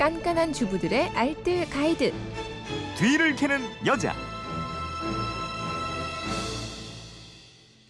[0.00, 2.10] 깐깐한 주부들의 알뜰 가이드.
[2.96, 4.14] 뒤를 캐는 여자.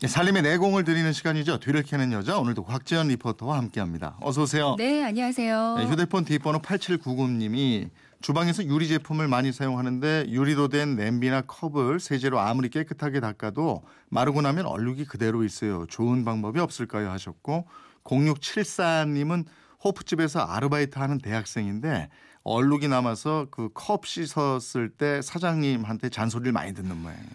[0.01, 1.61] 네, 살림의 내공을 드리는 시간이죠.
[1.61, 4.17] 뒤를 캐는 여자 오늘도 곽지연 리포터와 함께합니다.
[4.23, 4.75] 어서 오세요.
[4.77, 5.77] 네, 안녕하세요.
[5.79, 7.89] 네, 휴대폰 뒷번호 8790님이
[8.23, 14.67] 주방에서 유리 제품을 많이 사용하는데 유리로 된 냄비나 컵을 세제로 아무리 깨끗하게 닦아도 마르고 나면
[14.67, 15.87] 얼룩이 그대로 있어요.
[15.87, 17.09] 좋은 방법이 없을까요?
[17.09, 17.69] 하셨고
[18.03, 19.45] 0674님은
[19.85, 22.09] 호프집에서 아르바이트 하는 대학생인데
[22.43, 27.27] 얼룩이 남아서 그 컵 씻었을 때 사장님한테 잔소리를 많이 듣는 모양이에요.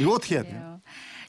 [0.00, 0.80] 이거 어떻게 해야 돼요?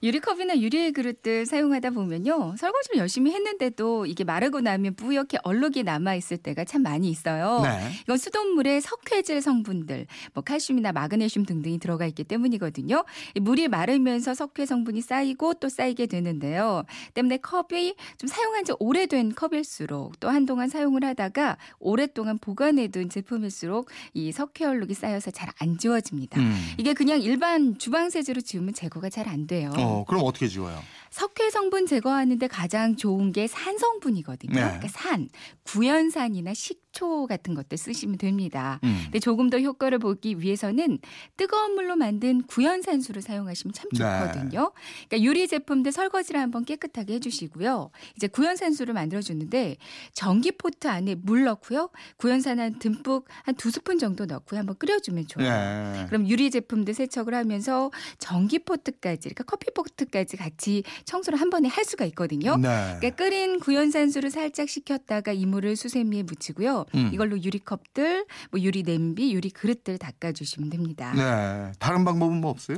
[0.04, 2.56] 유리컵이나 유리 그릇들 사용하다 보면요.
[2.58, 7.62] 설거지를 열심히 했는데도 이게 마르고 나면 뿌옇게 얼룩이 남아 있을 때가 참 많이 있어요.
[7.64, 7.92] 네.
[8.04, 13.06] 이건 수돗물에 석회질 성분들, 뭐 칼슘이나 마그네슘 등등이 들어가 있기 때문이거든요.
[13.36, 16.84] 이 물이 마르면서 석회 성분이 쌓이고 또 쌓이게 되는데요.
[17.14, 24.32] 때문에 컵이 좀 사용한 지 오래된 컵일수록 또 한동안 사용을 하다가 오랫동안 보관해둔 제품일수록 이
[24.32, 26.40] 석회 얼룩이 쌓여서 잘 안 지워집니다.
[26.40, 26.56] 음.
[26.78, 29.72] 이게 그냥 일반 주방 세제로 지우면 제거가 잘 안 돼요.
[29.78, 30.80] 어, 그럼 어떻게 지워요?
[31.12, 34.54] 석회 성분 제거하는데 가장 좋은 게 산 성분이거든요.
[34.54, 34.62] 네.
[34.62, 35.28] 그러니까 산,
[35.64, 38.80] 구연산이나 식초 같은 것들 쓰시면 됩니다.
[38.84, 39.00] 음.
[39.06, 41.00] 근데 조금 더 효과를 보기 위해서는
[41.38, 43.98] 뜨거운 물로 만든 구연산수를 사용하시면 참 네.
[44.00, 44.72] 좋거든요.
[45.08, 47.92] 그러니까 유리 제품들 설거지를 한번 깨끗하게 해주시고요.
[48.18, 49.78] 이제 구연산수를 만들어주는데
[50.14, 51.90] 전기 포트 안에 물 넣고요.
[52.18, 54.60] 구연산 한 듬뿍 한 두 스푼 정도 넣고요.
[54.60, 55.94] 한번 끓여주면 좋아요.
[55.94, 56.06] 네.
[56.08, 61.86] 그럼 유리 제품들 세척을 하면서 전기 포트까지, 그러니까 커피 포트까지 같이 청소를 한 번에 할
[61.86, 62.58] 수가 있거든요.
[62.58, 62.96] 네.
[63.00, 66.81] 그러니까 끓인 구연산수를 살짝 식혔다가 이 물을 수세미에 묻히고요.
[66.96, 67.10] 음.
[67.14, 71.14] 이걸로 유리컵들, 뭐 유리 냄비, 유리 그릇들 닦아주시면 됩니다.
[71.16, 71.72] 네.
[71.80, 72.78] 다른 방법은 뭐 없어요?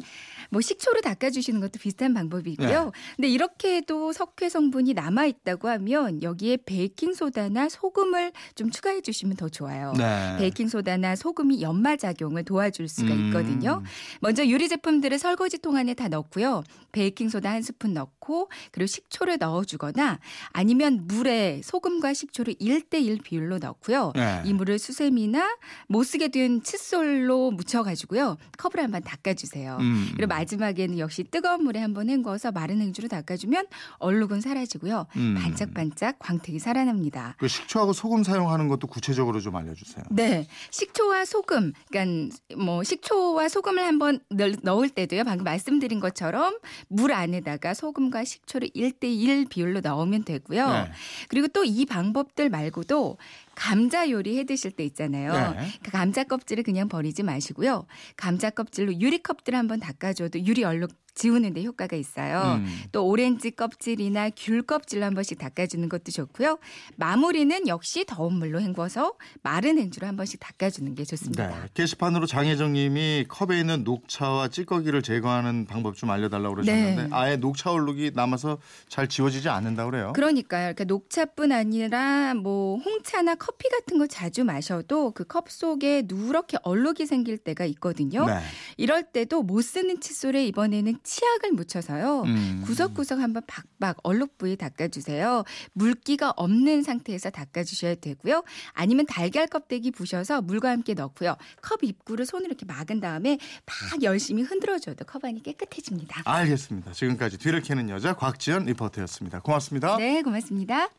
[0.49, 2.85] 뭐 식초로 닦아주시는 것도 비슷한 방법이고요.
[2.85, 2.91] 네.
[3.15, 9.35] 근데 이렇게 해도 석회 성분이 남아 있다고 하면 여기에 베이킹 소다나 소금을 좀 추가해 주시면
[9.37, 9.93] 더 좋아요.
[9.97, 10.35] 네.
[10.37, 13.27] 베이킹 소다나 소금이 연마 작용을 도와줄 수가 음.
[13.27, 13.83] 있거든요.
[14.19, 16.63] 먼저 유리 제품들을 설거지통 안에 다 넣고요.
[16.91, 20.19] 베이킹 소다 한 스푼 넣고 그리고 식초를 넣어주거나
[20.51, 23.92] 아니면 물에 소금과 식초를 1대1 비율로 넣고요.
[24.15, 24.41] 네.
[24.45, 28.37] 이 물을 수세미나 못 쓰게 된 칫솔로 묻혀가지고요.
[28.57, 29.77] 컵을 한번 닦아주세요.
[29.79, 30.09] 음.
[30.15, 33.67] 그리고 마지막에는 역시 뜨거운 물에 한번 헹궈서 마른 행주로 닦아주면
[33.99, 35.07] 얼룩은 사라지고요.
[35.17, 35.35] 음.
[35.39, 37.35] 반짝반짝 광택이 살아납니다.
[37.39, 40.03] 그 식초하고 소금 사용하는 것도 구체적으로 좀 알려주세요.
[40.11, 45.23] 네, 식초와 소금, 그러니까 뭐 식초와 소금을 한번 넣- 넣을 때도요.
[45.23, 50.67] 방금 말씀드린 것처럼 물 안에다가 소금과 식초를 1대1 비율로 넣으면 되고요.
[50.69, 50.91] 네.
[51.29, 53.17] 그리고 또 이 방법들 말고도
[53.55, 55.33] 감자 요리 해 드실 때 있잖아요.
[55.53, 55.67] 네.
[55.83, 57.85] 그 감자 껍질을 그냥 버리지 마시고요.
[58.17, 62.59] 감자 껍질로 유리 컵들 한번 닦아줘도 유리 얼룩 지우는 데 효과가 있어요.
[62.59, 62.65] 음.
[62.91, 66.57] 또 오렌지 껍질이나 귤 껍질로 한 번씩 닦아주는 것도 좋고요.
[66.95, 71.47] 마무리는 역시 더운 물로 헹궈서 마른 행주로 한 번씩 닦아주는 게 좋습니다.
[71.49, 71.55] 네.
[71.73, 77.09] 게시판으로 장혜정님이 컵에 있는 녹차와 찌꺼기를 제거하는 방법 좀 알려달라고 그러셨는데 네.
[77.11, 80.13] 아예 녹차 얼룩이 남아서 잘 지워지지 않는다 그래요.
[80.15, 80.73] 그러니까요.
[80.73, 87.07] 그러니까 녹차뿐 아니라 뭐 홍차나 커피 같은 거 자주 마셔도 그 컵 속에 누렇게 얼룩이
[87.07, 88.25] 생길 때가 있거든요.
[88.25, 88.39] 네.
[88.77, 92.23] 이럴 때도 못 쓰는 칫솔에 이번에는 치약을 묻혀서요.
[92.23, 92.61] 음.
[92.65, 95.43] 구석구석 한번 박박 얼룩 부위 닦아주세요.
[95.73, 98.43] 물기가 없는 상태에서 닦아주셔야 되고요.
[98.71, 101.35] 아니면 달걀 껍데기 부셔서 물과 함께 넣고요.
[101.61, 106.23] 컵 입구를 손으로 이렇게 막은 다음에 막 열심히 흔들어줘도 컵 안이 깨끗해집니다.
[106.25, 106.93] 알겠습니다.
[106.93, 109.41] 지금까지 뒤를 캐는 여자 곽지연 리포터였습니다.
[109.41, 109.97] 고맙습니다.
[109.97, 110.89] 네, 고맙습니다.